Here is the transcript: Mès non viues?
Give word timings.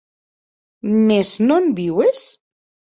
Mès 1.09 1.31
non 1.51 1.71
viues? 1.83 2.27